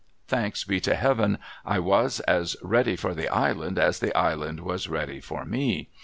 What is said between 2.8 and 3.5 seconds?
for the